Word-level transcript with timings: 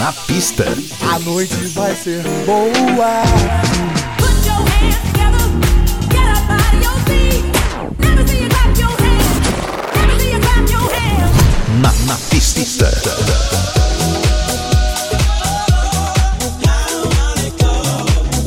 Na 0.00 0.14
pista. 0.14 0.64
A 1.12 1.18
noite 1.18 1.54
vai 1.74 1.94
ser 1.94 2.22
boa. 2.46 3.99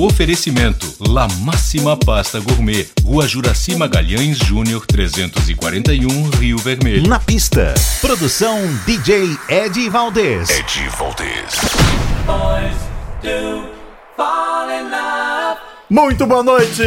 Oferecimento: 0.04 0.86
La 1.00 1.30
Máxima 1.30 1.96
Pasta 1.96 2.38
Gourmet, 2.42 2.86
Rua 3.06 3.26
Juraci 3.26 3.74
Magalhães 3.78 4.38
Júnior 4.38 4.86
341, 4.86 6.30
Rio 6.32 6.58
Vermelho. 6.58 7.08
Na 7.08 7.20
pista, 7.20 7.74
produção 8.02 8.60
DJ 8.86 9.38
Ed 9.48 9.90
Valdez. 9.90 10.50
Ed 10.50 10.90
Valdez. 10.98 11.56
Boys 12.26 12.76
do 13.22 13.70
fall 14.18 14.70
in 14.72 14.90
love. 14.90 15.62
Muito 15.90 16.28
boa 16.28 16.44
noite! 16.44 16.84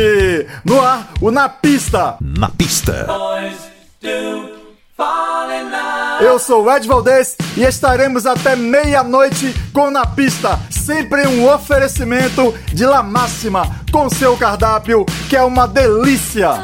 No 0.62 0.82
ar, 0.82 1.10
o 1.19 1.30
Na 1.30 1.48
Pista. 1.48 2.19
Na 2.20 2.50
pista. 2.50 3.04
Boys 3.04 3.56
do 4.02 4.50
fall 4.94 5.50
in 5.52 5.70
love. 5.70 6.22
Eu 6.22 6.38
sou 6.38 6.64
o 6.64 6.70
Ed 6.70 6.86
Valdez 6.86 7.34
e 7.56 7.62
estaremos 7.62 8.26
até 8.26 8.54
meia-noite 8.54 9.54
com 9.72 9.91
Na 9.91 10.04
Pista 10.04 10.60
sempre 10.86 11.26
um 11.26 11.52
oferecimento 11.52 12.54
de 12.72 12.86
La 12.86 13.02
Máxima, 13.02 13.84
com 13.90 14.08
seu 14.08 14.36
cardápio 14.36 15.04
que 15.28 15.34
é 15.34 15.42
uma 15.42 15.66
delícia. 15.66 16.62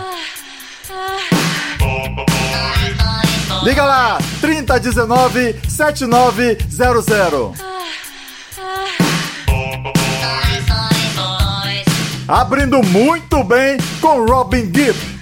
Liga 3.64 3.84
lá, 3.84 4.18
3019 4.40 5.56
7900. 5.68 7.58
Abrindo 12.28 12.80
muito 12.84 13.42
bem 13.42 13.76
com 14.00 14.24
Robin 14.24 14.70
Gibb. 14.72 15.21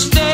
stay. 0.00 0.29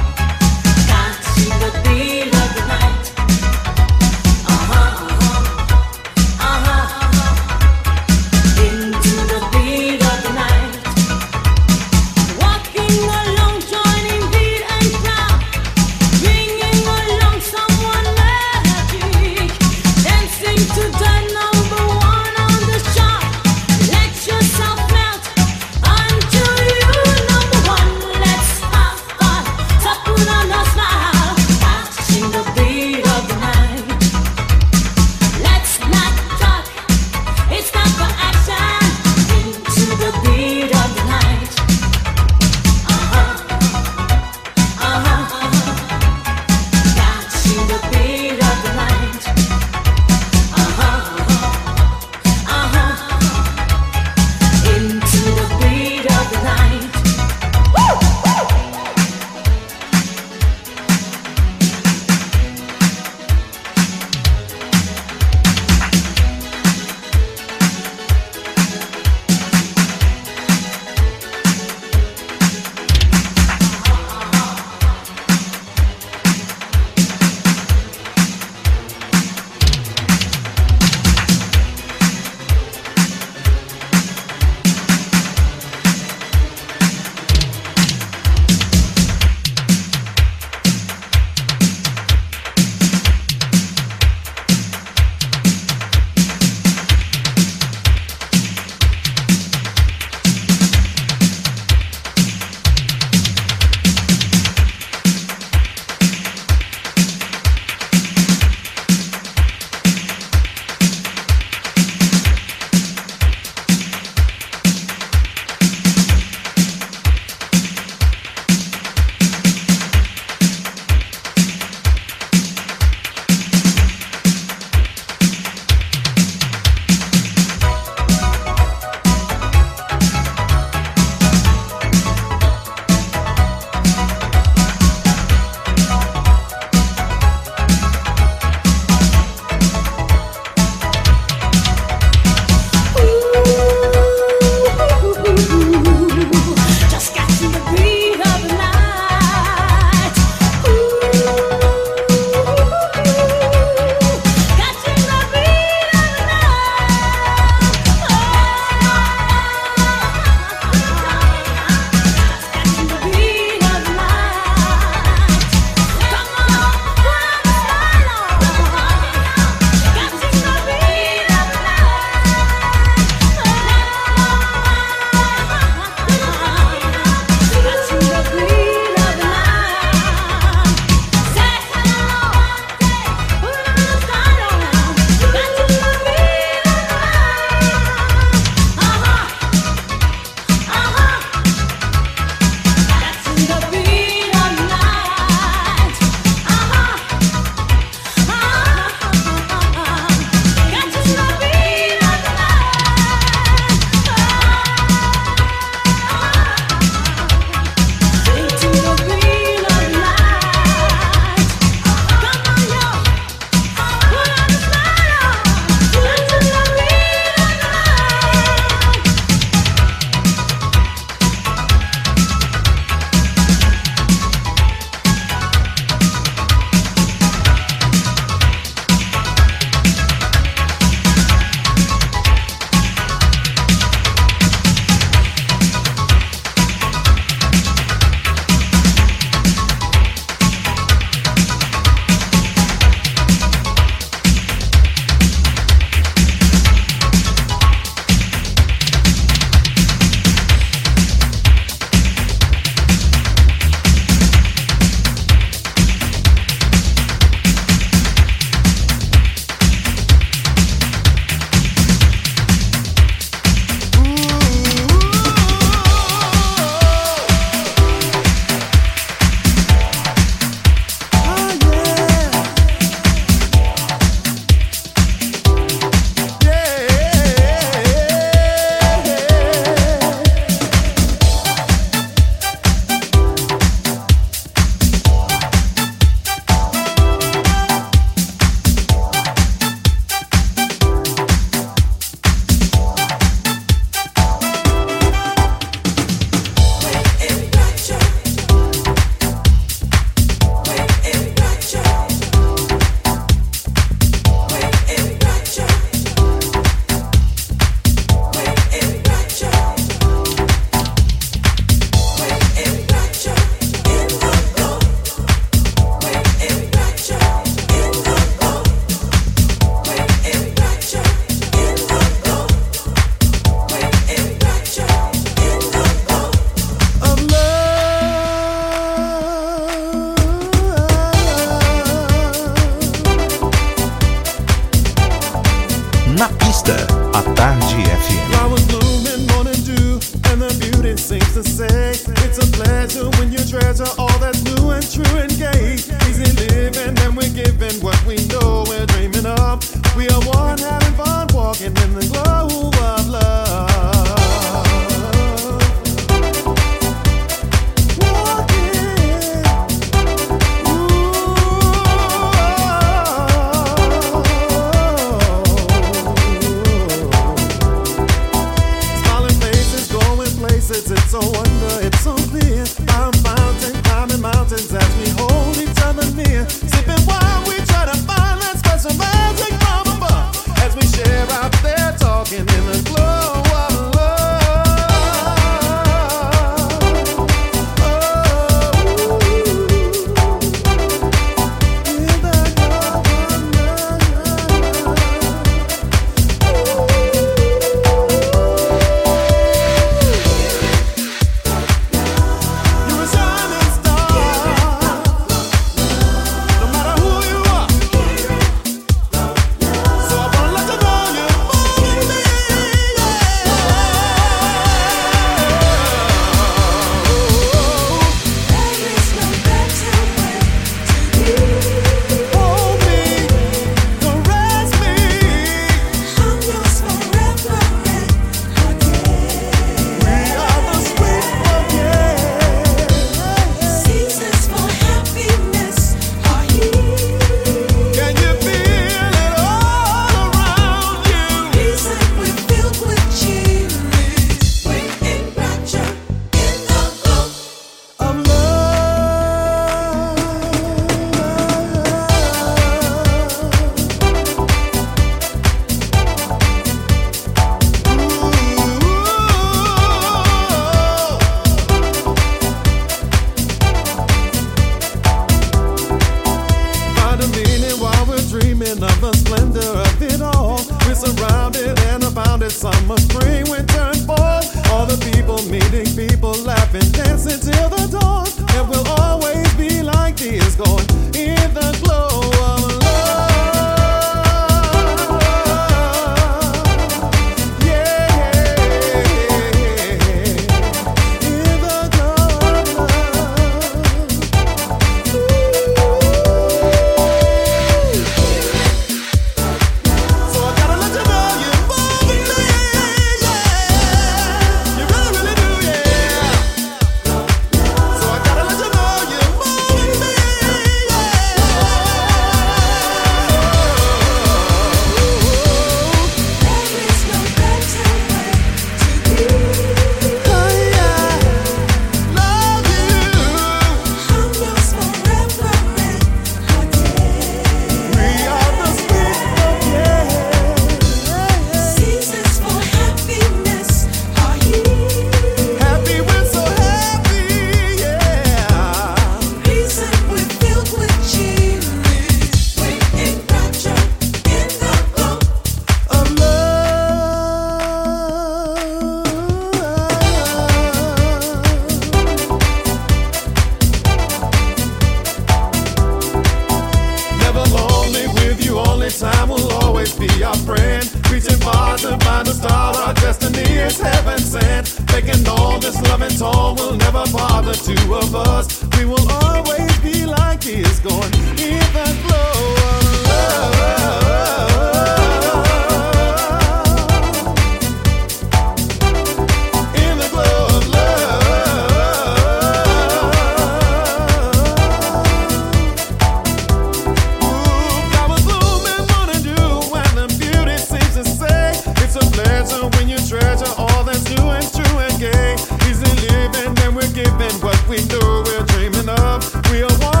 Know 597.85 598.23
we're 598.25 598.45
dreaming 598.45 598.89
of. 598.89 599.51
We 599.51 599.63
are 599.63 599.77
one 599.79 600.00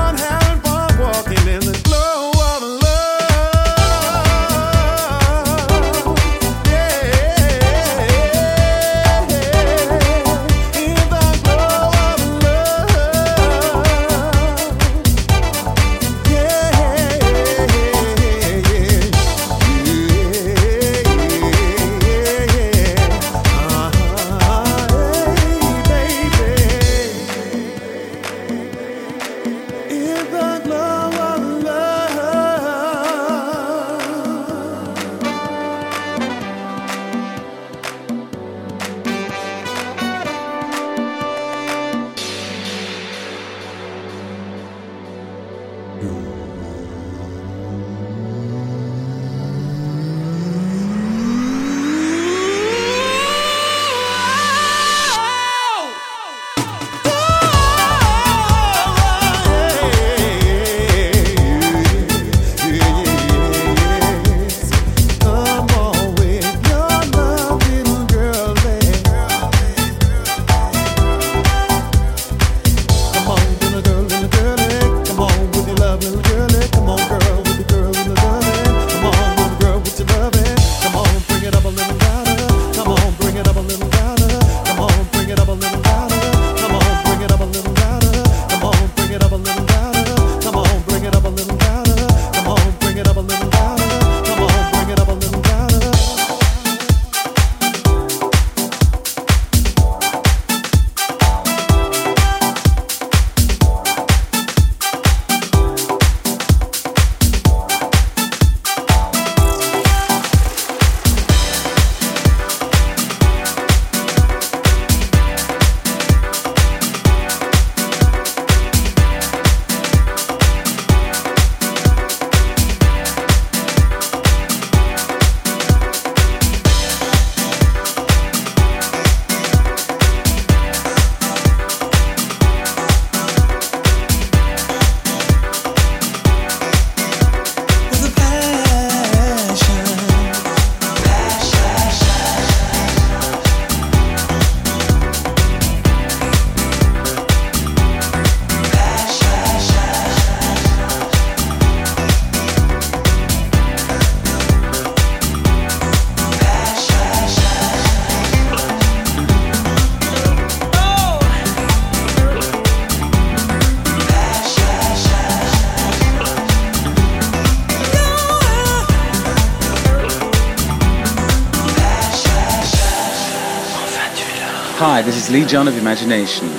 Legion 175.31 175.65
of 175.65 175.77
Imagination. 175.77 176.49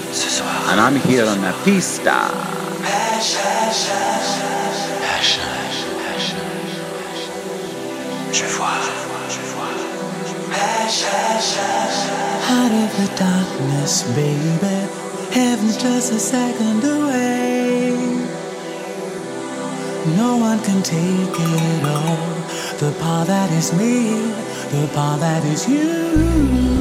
And 0.71 0.81
I'm 0.81 0.97
here 0.97 1.27
on 1.27 1.45
a 1.45 1.53
pista. 1.63 2.09
Out 12.55 12.73
of 12.73 12.91
the 12.97 13.09
darkness, 13.15 14.03
baby. 14.15 14.89
Heaven's 15.33 15.77
just 15.77 16.13
a 16.13 16.19
second 16.19 16.83
away. 16.83 17.91
No 20.17 20.39
one 20.39 20.61
can 20.63 20.83
take 20.83 20.99
it 20.99 21.85
all. 21.85 22.17
The 22.79 22.97
part 23.01 23.27
that 23.27 23.51
is 23.53 23.71
me, 23.75 24.33
the 24.71 24.91
part 24.95 25.21
that 25.21 25.45
is 25.45 25.69
you. 25.69 26.72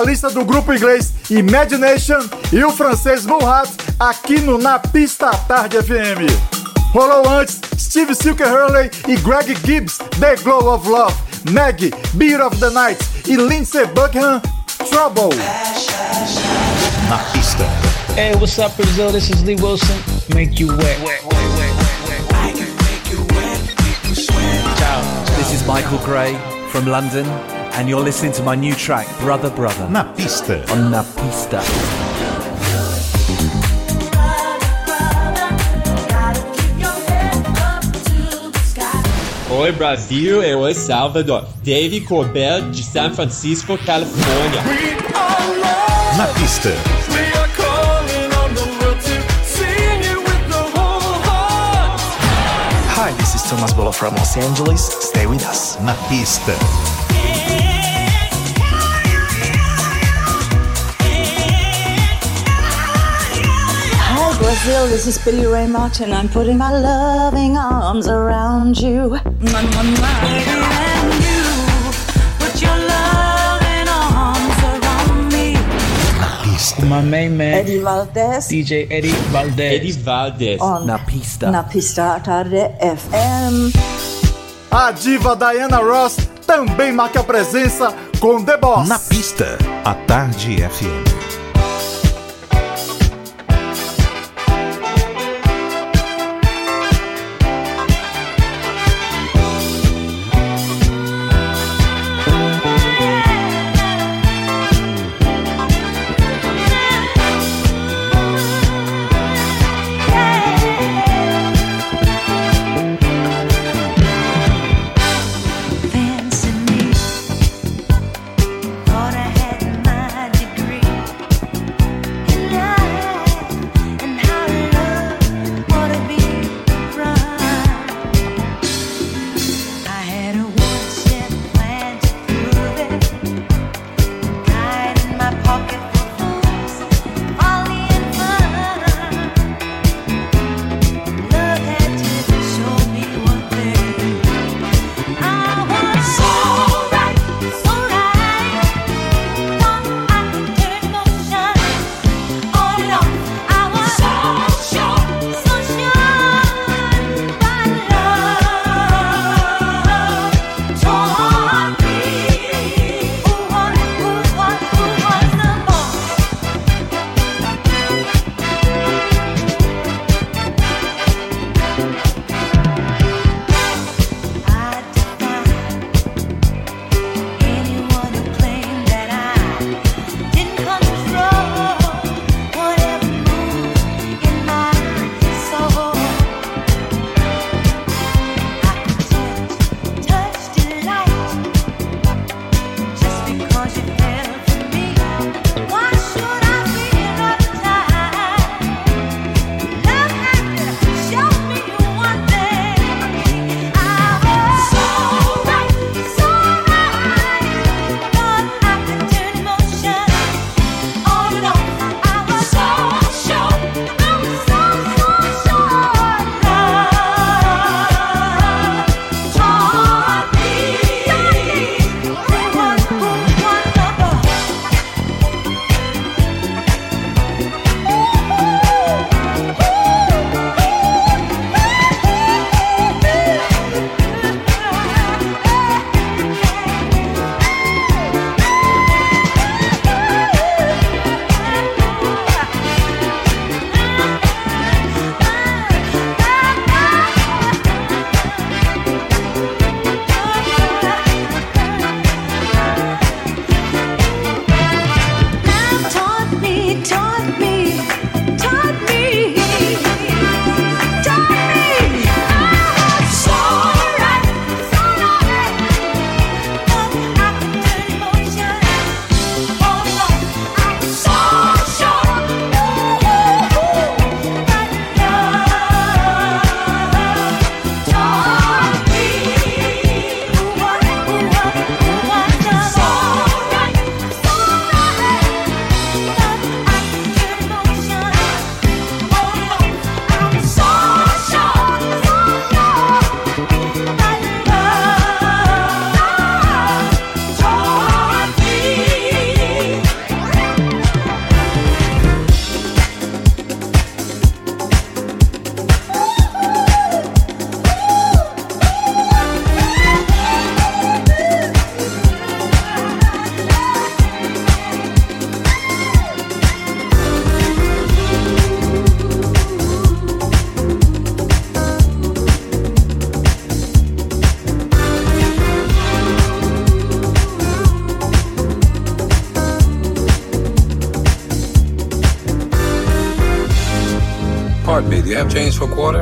vocalista 0.00 0.30
do 0.30 0.46
grupo 0.46 0.72
inglês 0.72 1.12
Imagination 1.28 2.20
e 2.50 2.64
o 2.64 2.70
francês 2.70 3.26
Mulhat 3.26 3.70
aqui 3.98 4.40
no 4.40 4.56
Na 4.56 4.78
Pista 4.78 5.30
Tarde 5.46 5.76
FM. 5.82 6.24
Rolou 6.94 7.28
antes 7.28 7.60
Steve 7.76 8.14
Silker 8.14 8.46
Hurley 8.46 8.90
e 9.06 9.16
Greg 9.16 9.54
Gibbs, 9.62 9.98
The 10.18 10.36
Glow 10.42 10.74
of 10.74 10.88
Love, 10.88 11.14
Maggie, 11.50 11.92
Beat 12.14 12.40
of 12.40 12.58
the 12.58 12.70
Night 12.70 12.98
e 13.26 13.36
Lindsey 13.36 13.84
Buckingham, 13.88 14.40
Trouble. 14.88 15.36
Na 17.08 17.18
pista. 17.32 17.64
Hey, 18.16 18.34
what's 18.36 18.58
up, 18.58 18.74
Brazil? 18.76 19.12
This 19.12 19.28
is 19.28 19.42
Lee 19.42 19.56
Wilson. 19.56 19.96
Make 20.34 20.58
you 20.58 20.68
wet. 20.68 20.98
wet, 21.04 21.22
wet, 21.26 21.26
wet. 21.26 21.70
This 25.36 25.52
is 25.52 25.66
Michael 25.66 25.98
Gray 25.98 26.34
from 26.70 26.86
London. 26.86 27.59
and 27.72 27.88
you're 27.88 28.00
listening 28.00 28.32
to 28.32 28.42
my 28.42 28.54
new 28.54 28.74
track, 28.74 29.06
Brother 29.20 29.50
Brother. 29.50 29.88
Na 29.88 30.04
pista. 30.14 30.64
On 30.72 30.90
Na 30.90 31.02
Pista. 31.02 31.60
Oi 39.52 39.72
Brasil, 39.72 40.42
eu 40.42 40.60
oi 40.60 40.74
Salvador. 40.74 41.44
Dave 41.62 42.00
Colbert 42.02 42.70
de 42.70 42.82
San 42.82 43.12
Francisco, 43.12 43.76
Califórnia. 43.78 44.62
Na 46.16 46.26
pista. 46.28 46.70
Hi, 52.96 53.12
this 53.18 53.34
is 53.34 53.42
Thomas 53.50 53.72
Bolo 53.72 53.92
from 53.92 54.14
Los 54.14 54.36
Angeles. 54.36 54.80
Stay 55.00 55.26
with 55.26 55.44
us. 55.46 55.78
Na 55.80 55.94
pista. 56.08 56.52
Brazil, 64.50 64.88
this 64.88 65.06
is 65.06 65.16
Billy 65.24 65.46
Ray 65.46 65.68
Martin. 65.68 66.12
I'm 66.12 66.28
putting 66.28 66.58
my 66.58 66.72
loving 66.76 67.56
arms 67.56 68.08
around 68.08 68.76
you. 68.80 69.14
Mwah, 69.46 69.62
mwah, 69.62 69.84
mwah. 69.94 70.26
And 70.26 71.14
you 71.22 71.42
put 72.40 72.60
your 72.60 72.74
loving 72.74 73.86
arms 73.86 74.60
around 74.72 75.32
me. 75.32 75.54
My 76.88 77.00
main 77.00 77.36
man, 77.36 77.54
Eddie 77.62 77.78
Valdez 77.78 78.48
DJ 78.48 78.90
Eddie 78.90 79.14
Valdez. 79.30 79.72
Eddie 79.72 79.92
Valdez. 79.92 80.60
on 80.60 80.84
Na 80.84 80.98
pista. 80.98 81.50
Na 81.52 81.62
Pista 81.62 82.16
à 82.16 82.20
Tarde 82.20 82.74
FM. 82.80 83.70
A 84.72 84.90
diva 84.90 85.36
Diana 85.36 85.78
Ross 85.78 86.16
também 86.44 86.90
marca 86.90 87.22
presença 87.22 87.94
com 88.18 88.42
The 88.44 88.56
Boss. 88.56 88.88
na 88.88 88.98
pista, 88.98 89.56
a 89.84 89.94
Tarde 89.94 90.56
FM. 90.56 91.39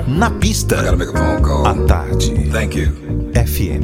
Na 0.07 0.31
pista. 0.31 0.77
À 1.65 1.75
tarde. 1.87 2.33
FM. 3.35 3.83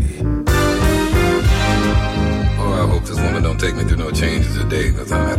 Oh, 2.58 2.72
I 2.72 2.86
hope 2.86 3.04
this 3.04 3.18
woman 3.20 3.42
don't 3.42 3.58
take 3.60 3.74
me 3.76 3.84
through 3.84 3.98
no 3.98 4.10
changes 4.10 4.56
today, 4.56 4.90
because 4.90 5.12
I'm 5.12 5.33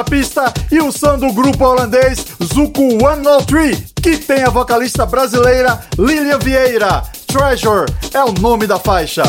Na 0.00 0.04
Pista 0.04 0.50
e 0.72 0.80
o 0.80 0.90
som 0.90 1.18
do 1.18 1.30
grupo 1.30 1.62
holandês 1.62 2.24
Zuko 2.42 2.80
103, 2.98 3.92
que 4.02 4.16
tem 4.16 4.42
a 4.42 4.48
vocalista 4.48 5.04
brasileira 5.04 5.78
Lilian 5.98 6.38
Vieira. 6.38 7.02
Treasure 7.26 7.84
é 8.14 8.24
o 8.24 8.32
nome 8.32 8.66
da 8.66 8.78
faixa. 8.78 9.24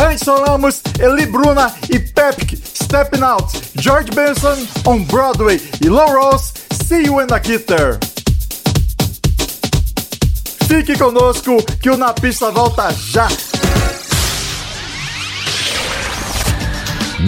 Anson 0.00 0.36
Lamos, 0.36 0.82
Eli 1.00 1.26
Bruna 1.26 1.74
e 1.92 1.98
Pepk, 1.98 2.56
Stepping 2.56 3.24
Out, 3.24 3.60
George 3.80 4.12
Benson 4.12 4.56
on 4.86 5.02
Broadway 5.02 5.60
e 5.84 5.88
Low 5.88 6.12
Ross, 6.12 6.52
See 6.86 7.06
You 7.06 7.20
in 7.20 7.26
the 7.26 7.40
Kitter. 7.40 7.98
Fique 10.68 10.96
conosco 10.96 11.56
que 11.82 11.90
o 11.90 11.96
Na 11.96 12.12
Pista 12.12 12.52
volta 12.52 12.92
já. 12.92 13.26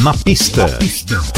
Na 0.01 0.14
pista. 0.14 0.68
Na 0.68 0.76
pista. 0.76 1.38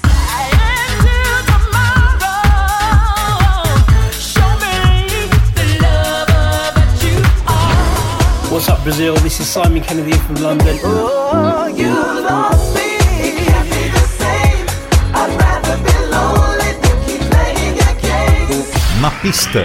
What's 8.51 8.67
up, 8.67 8.83
Brazil? 8.83 9.15
This 9.23 9.39
is 9.39 9.47
Simon 9.47 9.81
Kennedy 9.81 10.11
from 10.11 10.35
London. 10.35 10.77
Oh, 10.83 11.67
you 11.67 11.87
lost 11.87 12.75
me. 12.75 12.97
Can't 13.45 13.69
be 13.69 13.87
the 13.87 14.05
same. 14.19 14.67
I'd 15.15 15.39
rather 15.39 15.77
be 15.79 15.95
lonely 16.11 16.75
than 16.83 16.95
keep 17.07 17.21
playing 17.31 17.77
your 17.77 17.95
games. 18.03 19.01
Na 19.01 19.09
pista. 19.21 19.63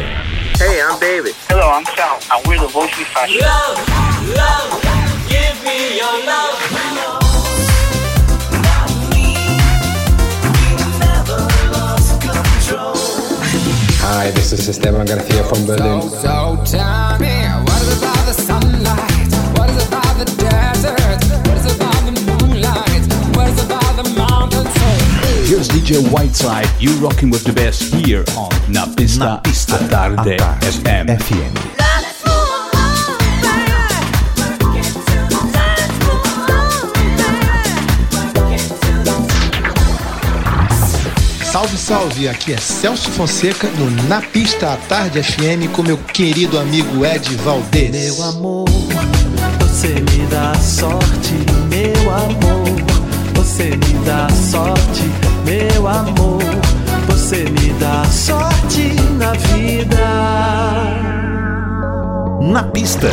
Hey, 0.62 0.80
I'm 0.80 1.00
David. 1.00 1.34
Hello, 1.48 1.68
I'm 1.68 1.84
Sal, 1.96 2.20
and 2.30 2.46
we're 2.46 2.60
the 2.60 2.68
Vocally 2.68 3.04
Fashion. 3.06 3.40
Love, 3.40 3.76
love, 4.38 4.80
give 5.28 5.64
me 5.64 5.98
your 5.98 6.24
love. 6.24 7.25
Hi, 14.08 14.30
this 14.30 14.52
is 14.52 14.68
Esteban 14.68 15.04
Garcia 15.04 15.42
from 15.42 15.66
Berlin. 15.66 16.00
So 16.00 16.62
tell 16.64 17.18
me, 17.18 17.42
what 17.66 17.82
is 17.82 17.98
about 17.98 18.24
the 18.24 18.34
sunlight? 18.34 19.58
What 19.58 19.68
is 19.68 19.88
about 19.88 20.14
the 20.16 20.26
desert? 20.38 21.20
What 21.48 21.56
is 21.58 21.74
about 21.74 22.00
the 22.06 22.12
moonlight? 22.22 23.02
What 23.36 23.48
is 23.48 23.64
about 23.64 23.96
the 23.96 24.08
mountains? 24.16 25.48
Here's 25.50 25.68
DJ 25.68 26.08
Whiteside, 26.12 26.68
you 26.78 26.92
rocking 26.98 27.30
with 27.30 27.42
the 27.42 27.52
best 27.52 27.92
here 27.92 28.24
on 28.36 28.50
Na 28.70 28.86
Pista, 28.94 29.40
a 29.44 29.88
Tarde 29.88 30.38
FM. 30.62 31.85
Salve, 41.56 41.78
salve! 41.78 42.28
Aqui 42.28 42.52
é 42.52 42.58
Celso 42.58 43.10
Fonseca 43.12 43.66
no 43.78 43.90
Na 44.06 44.20
Pista 44.20 44.74
à 44.74 44.76
Tarde 44.76 45.22
FM 45.22 45.72
com 45.74 45.82
meu 45.82 45.96
querido 45.96 46.58
amigo 46.58 47.02
Ed 47.02 47.34
Valdez. 47.36 47.90
Meu 47.92 48.22
amor, 48.24 48.68
você 49.60 49.88
me 49.94 50.26
dá 50.28 50.54
sorte, 50.56 51.32
meu 51.70 52.10
amor. 52.10 53.36
Você 53.36 53.70
me 53.70 54.04
dá 54.04 54.28
sorte, 54.28 55.04
meu 55.46 55.88
amor. 55.88 56.42
Você 57.06 57.44
me 57.44 57.72
dá 57.80 58.04
sorte 58.04 58.92
na 59.16 59.32
vida. 59.32 59.96
Na 62.52 62.64
pista, 62.64 63.08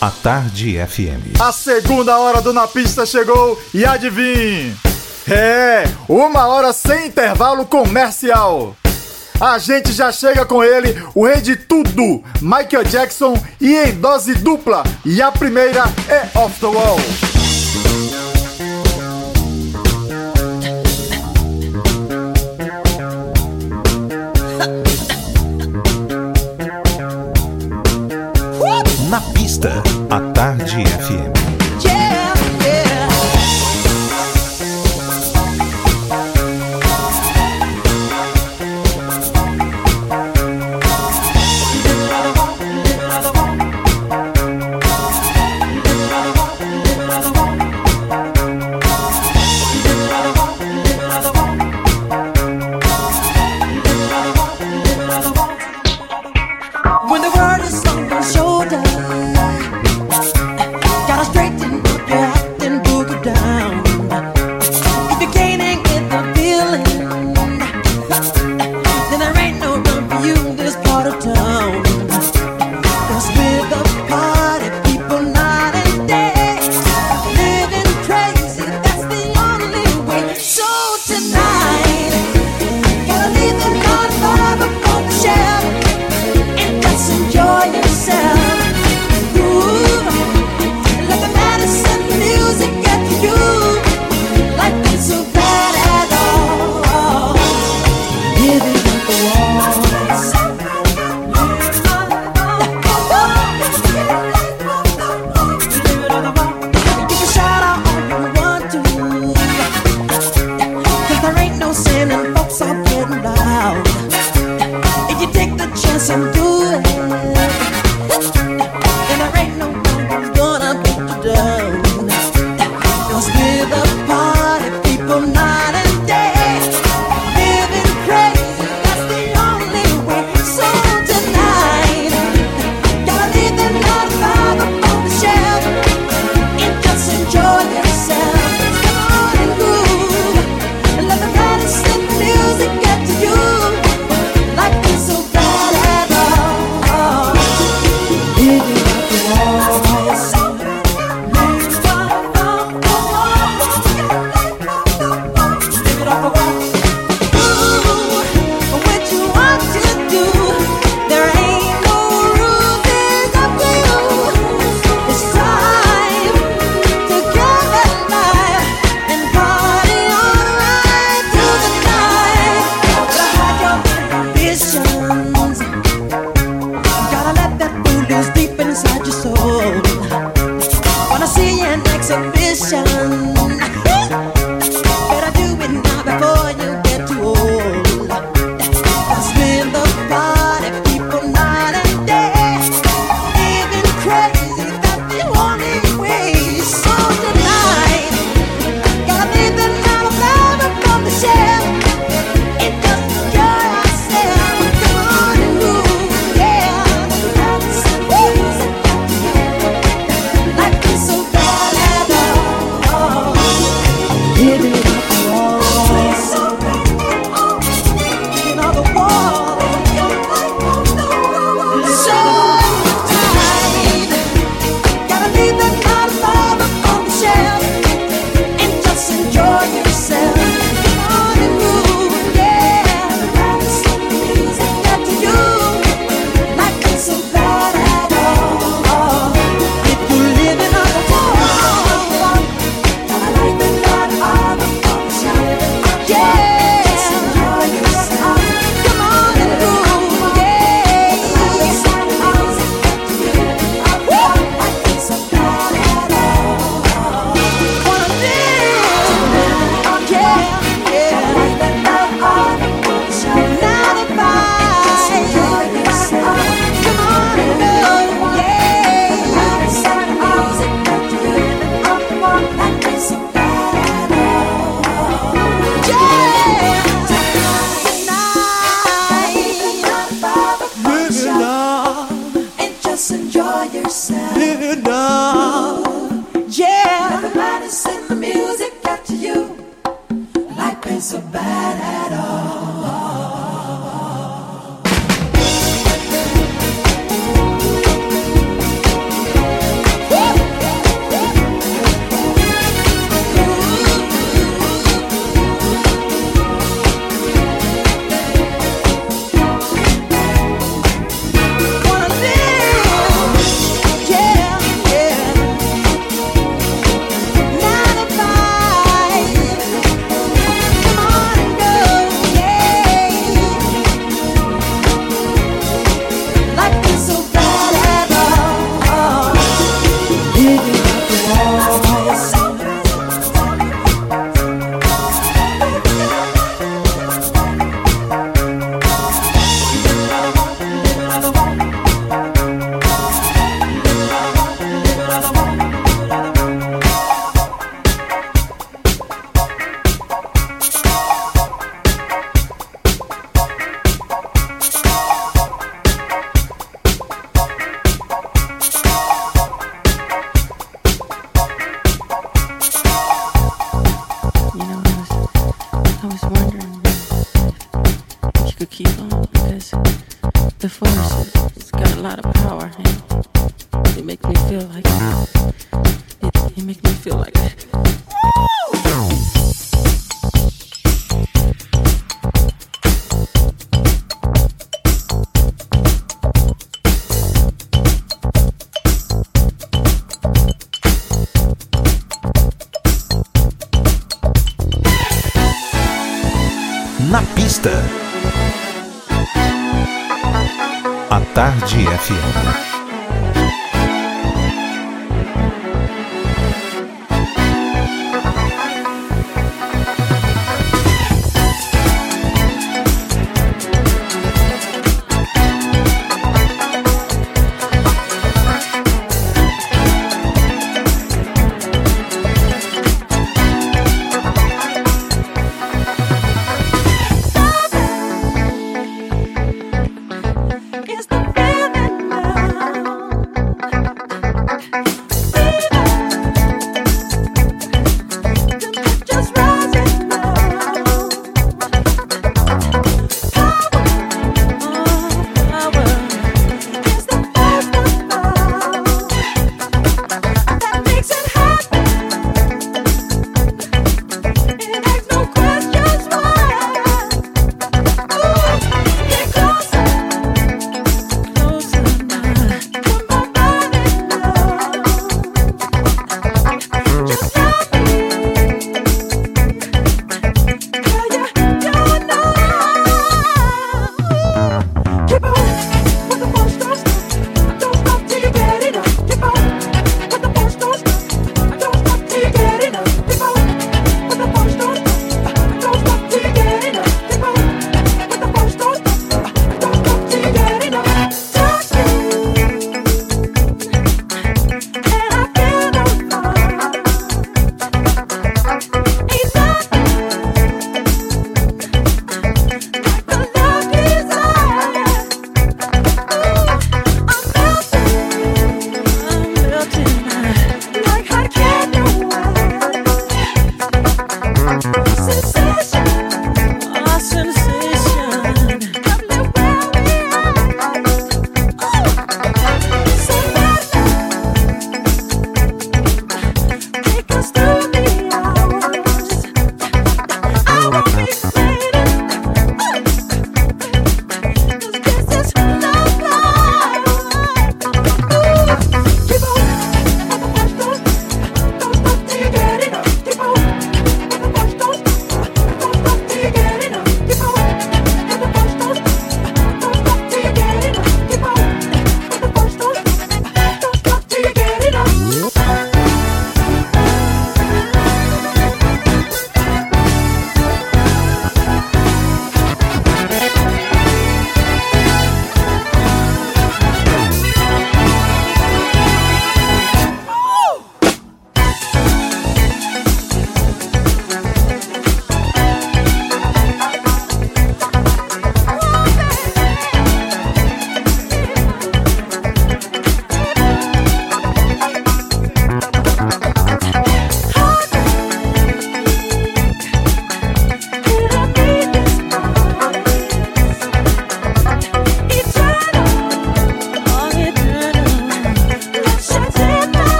a 0.00 0.08
Tarde 0.08 0.78
FM. 0.86 1.40
A 1.40 1.50
segunda 1.50 2.16
hora 2.16 2.40
do 2.40 2.52
Na 2.52 2.68
Pista 2.68 3.04
chegou 3.04 3.60
e 3.74 3.84
adivinhe? 3.84 4.85
É, 5.28 5.82
uma 6.08 6.46
hora 6.46 6.72
sem 6.72 7.08
intervalo 7.08 7.66
comercial. 7.66 8.76
A 9.40 9.58
gente 9.58 9.92
já 9.92 10.12
chega 10.12 10.46
com 10.46 10.62
ele, 10.62 10.96
o 11.14 11.26
rei 11.26 11.40
de 11.40 11.56
tudo, 11.56 12.22
Michael 12.40 12.84
Jackson, 12.84 13.34
e 13.60 13.76
em 13.76 13.92
dose 13.92 14.34
dupla. 14.34 14.84
E 15.04 15.20
a 15.20 15.32
primeira 15.32 15.84
é 16.08 16.38
Off 16.38 16.60
the 16.60 16.66
Wall. 16.66 16.98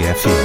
Tarde. 0.00 0.41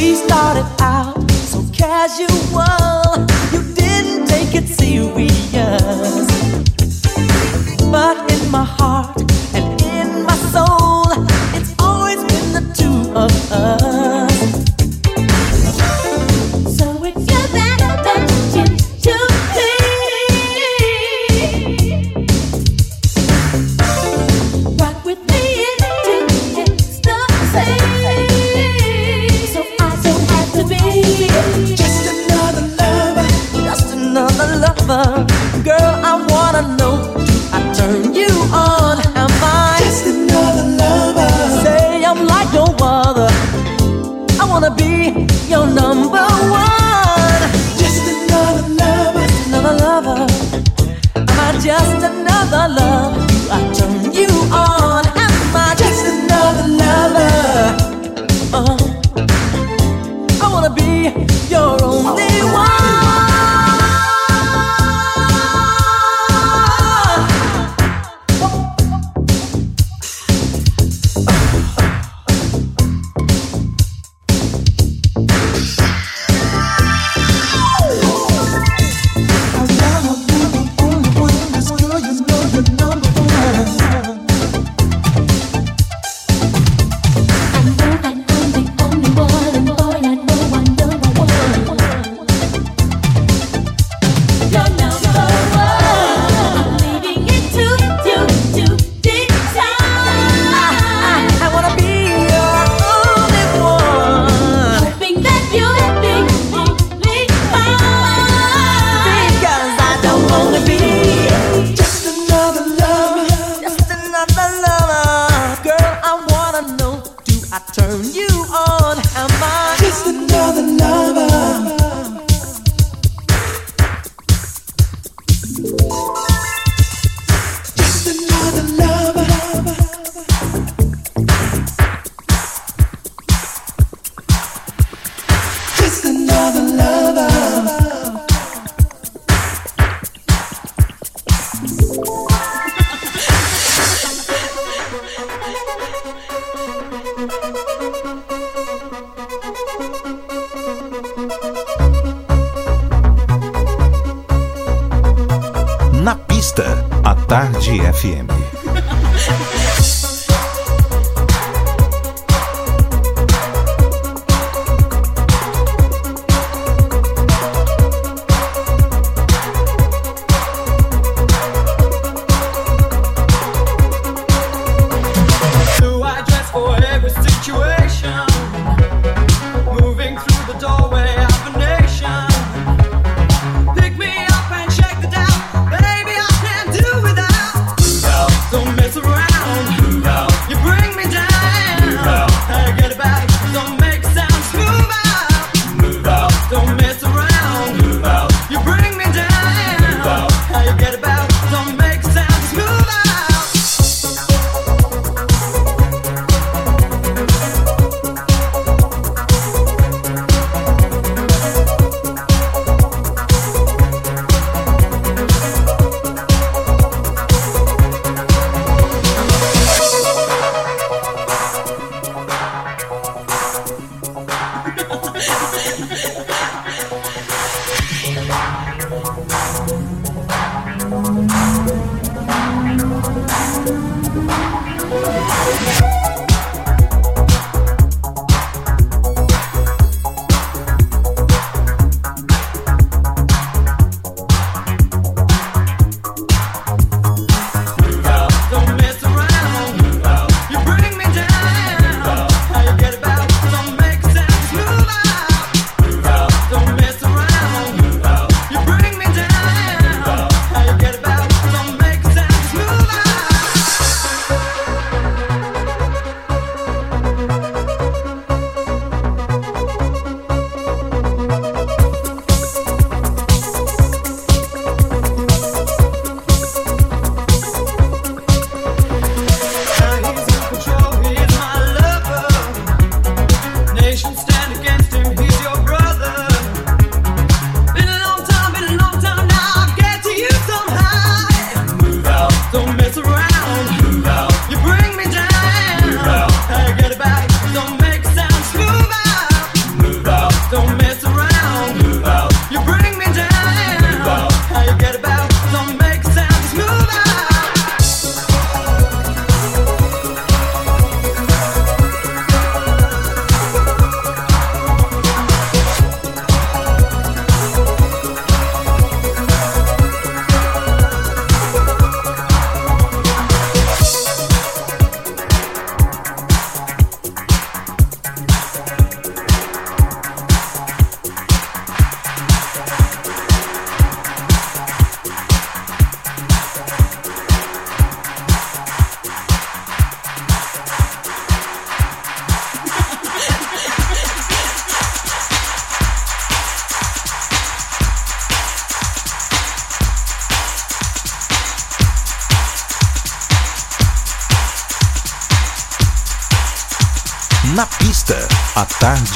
we 0.00 0.14
started 0.14 0.66
out 0.80 1.30
so 1.30 1.64
casual. 1.72 3.26
You 3.52 3.60
didn't 3.74 4.26
take 4.26 4.54
it 4.54 4.68
serious. 4.68 6.26
But 7.90 8.16
in 8.32 8.50
my 8.50 8.64
heart, 8.64 9.16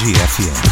energía 0.02 0.26
100. 0.26 0.71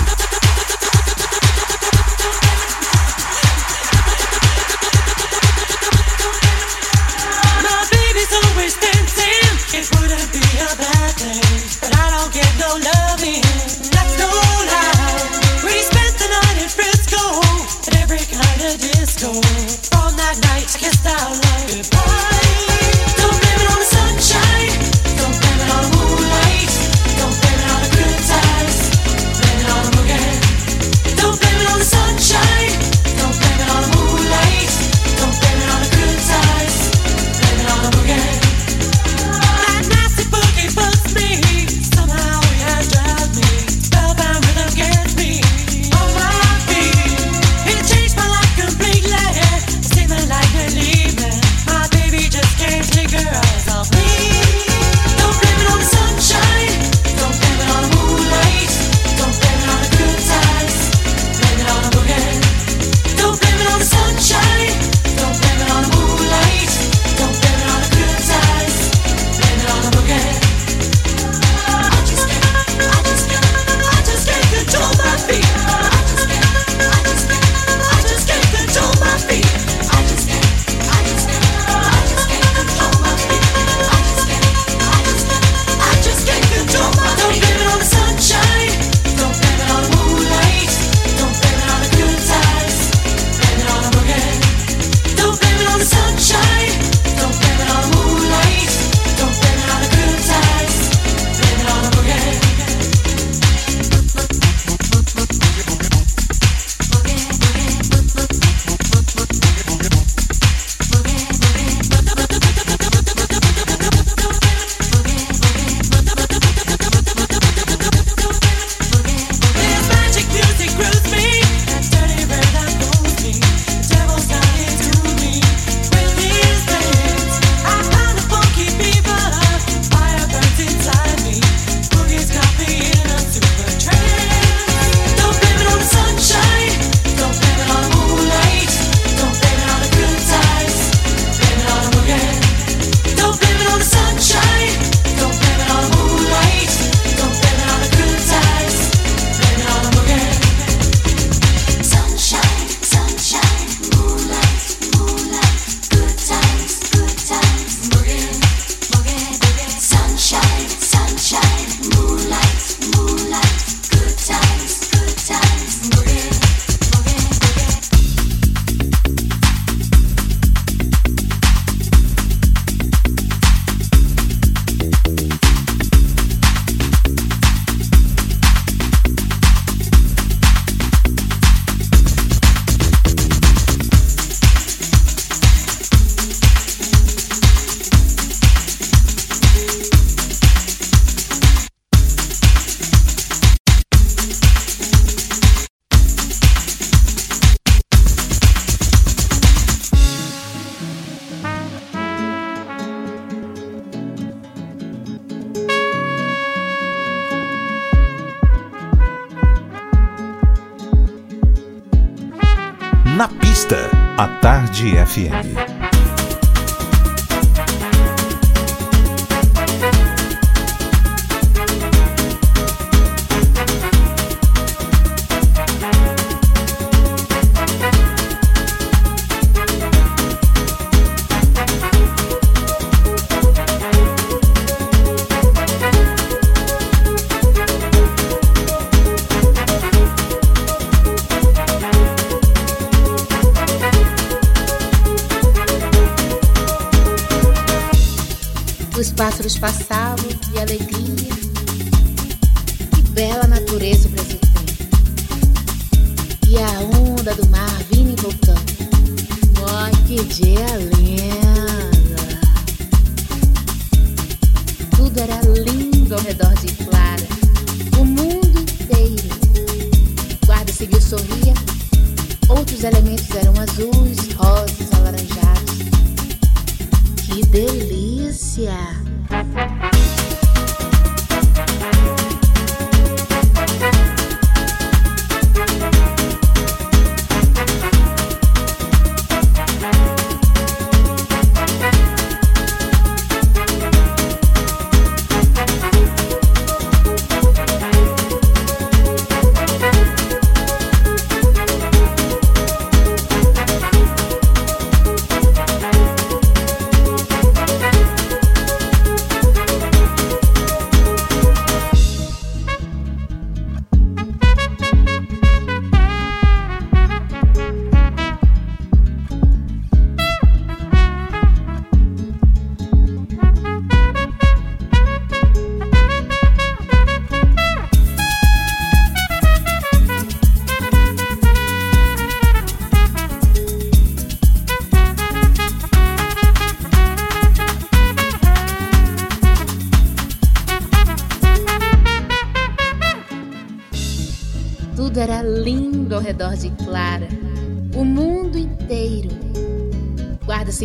Tarde 215.10 215.49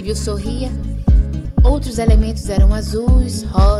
Civil 0.05 0.15
sorria. 0.15 0.71
Outros 1.63 1.97
elementos 1.97 2.47
eram 2.47 2.71
azuis, 2.75 3.41
rosas, 3.41 3.74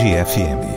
Tarde 0.00 0.16
FM. 0.16 0.69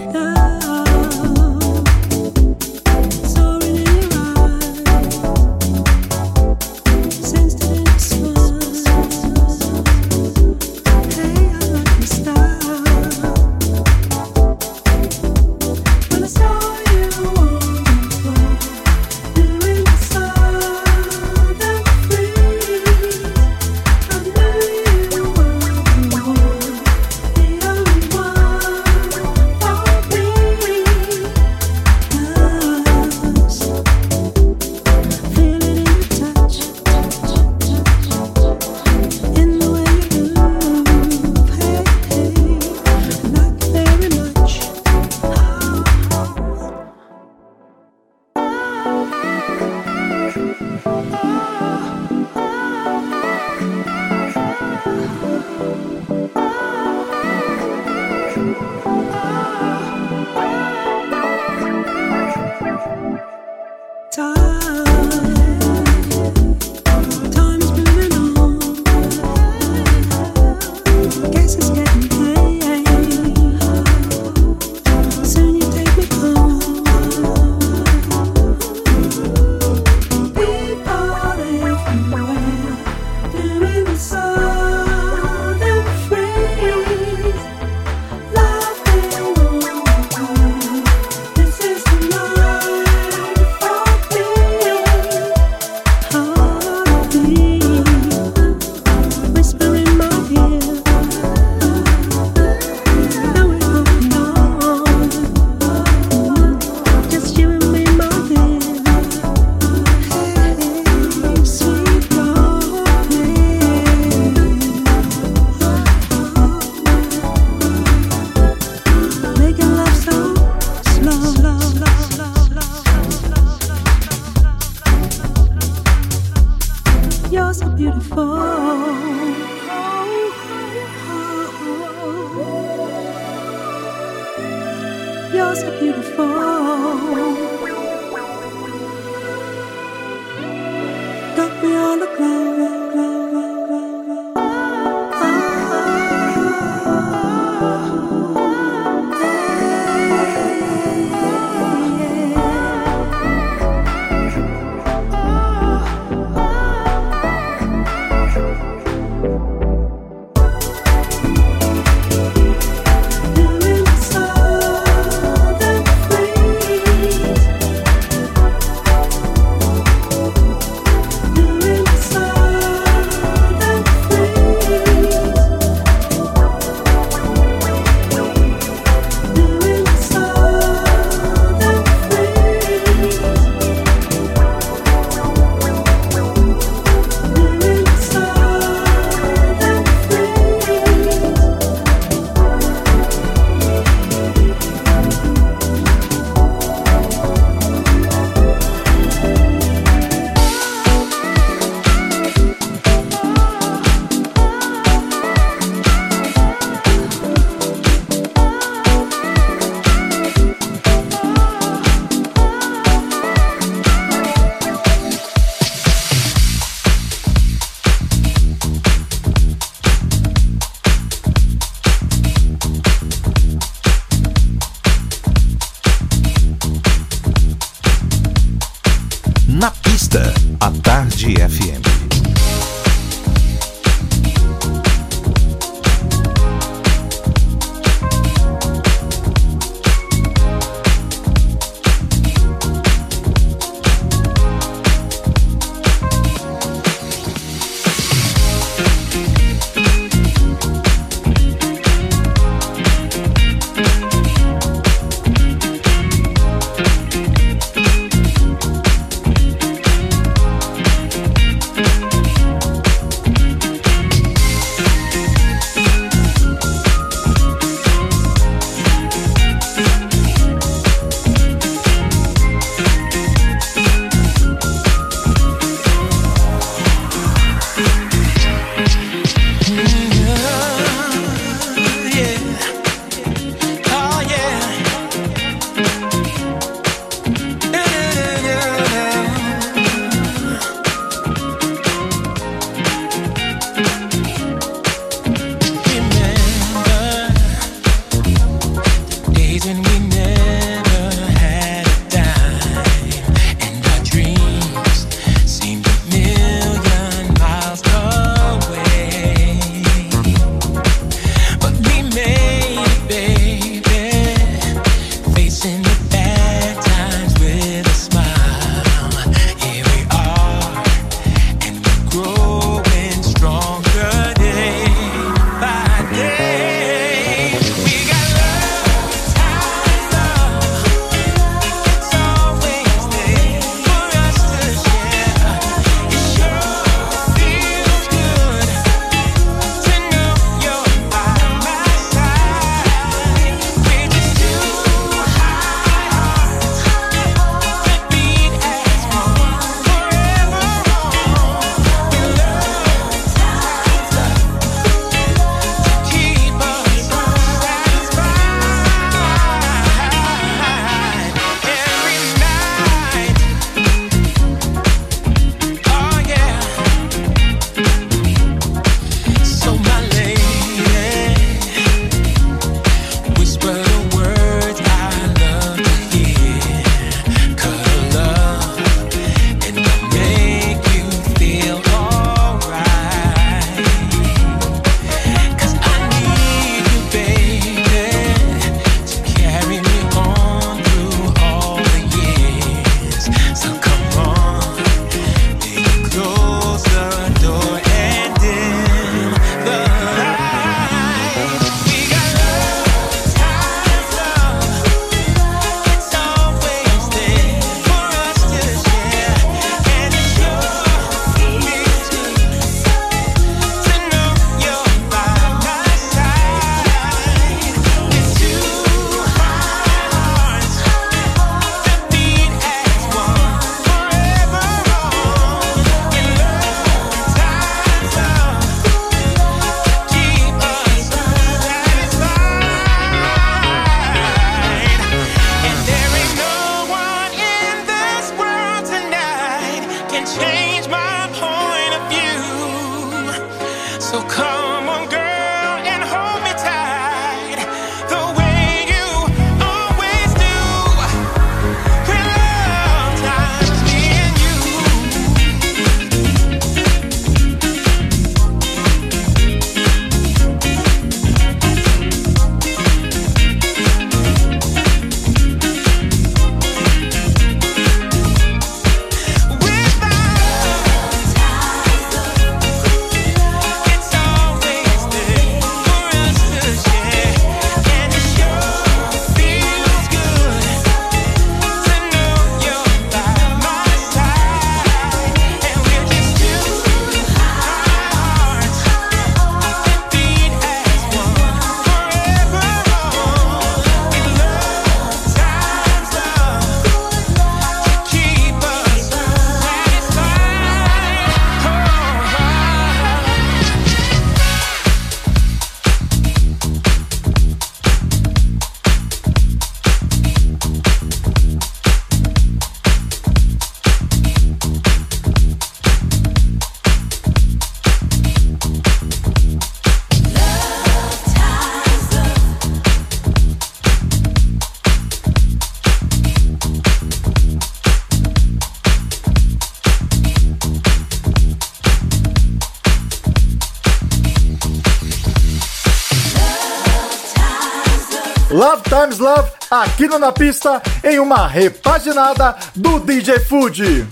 Aqui 540.04 540.08
no 540.08 540.20
Na 540.20 540.34
Pista, 540.34 540.82
em 541.02 541.18
uma 541.18 541.48
repaginada 541.48 542.56
do 542.76 543.00
DJ 543.00 543.40
Food. 543.40 544.06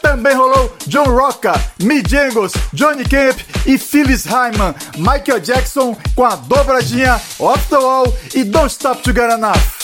Também 0.00 0.34
rolou 0.34 0.74
John 0.86 1.04
Rocca, 1.04 1.52
Mijangos, 1.82 2.52
Johnny 2.72 3.04
Camp 3.04 3.38
e 3.66 3.76
Phyllis 3.76 4.24
Hyman, 4.24 4.74
Michael 4.96 5.40
Jackson 5.40 5.96
com 6.14 6.24
a 6.24 6.36
dobradinha 6.36 7.20
Off 7.38 7.68
the 7.68 7.76
Wall 7.76 8.16
e 8.34 8.44
Don't 8.44 8.72
Stop 8.72 9.02
to 9.02 9.12
Get 9.12 9.30
Enough. 9.30 9.82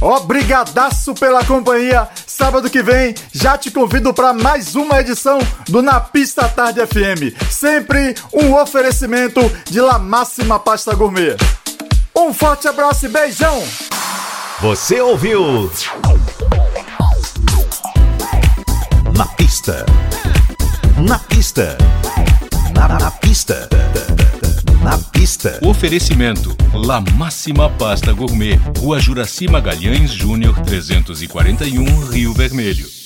Obrigadaço 0.00 1.14
pela 1.14 1.44
companhia. 1.44 2.08
Sábado 2.26 2.70
que 2.70 2.82
vem 2.82 3.14
já 3.32 3.56
te 3.56 3.70
convido 3.70 4.12
para 4.12 4.32
mais 4.32 4.74
uma 4.74 5.00
edição 5.00 5.38
do 5.68 5.80
Na 5.80 6.00
Pista 6.00 6.48
Tarde 6.48 6.80
FM. 6.86 7.36
Sempre 7.50 8.14
um 8.32 8.54
oferecimento 8.54 9.40
de 9.70 9.80
La 9.80 9.98
Máxima 9.98 10.58
Pasta 10.58 10.94
Gourmet. 10.94 11.36
Um 12.28 12.34
forte 12.34 12.68
abraço 12.68 13.06
e 13.06 13.08
beijão. 13.08 13.64
Você 14.60 15.00
ouviu? 15.00 15.72
Na 19.16 19.24
pista. 19.28 19.86
Na 20.98 21.18
pista. 21.20 21.78
Na, 22.74 22.86
na 22.86 23.10
pista. 23.10 23.66
Na 24.82 24.98
pista. 24.98 25.58
Oferecimento: 25.62 26.54
La 26.74 27.00
Máxima 27.00 27.70
Pasta 27.70 28.12
Gourmet, 28.12 28.60
Rua 28.78 29.00
Juraci 29.00 29.48
Magalhães 29.48 30.10
Júnior 30.10 30.60
341, 30.60 32.10
Rio 32.10 32.34
Vermelho. 32.34 32.97